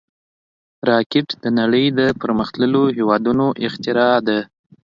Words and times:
راکټ 0.89 1.27
د 1.43 1.45
نړۍ 1.59 1.85
د 1.99 2.01
پرمختللو 2.21 2.83
هېوادونو 2.97 3.45
اختراع 3.65 4.15
ده 4.27 4.39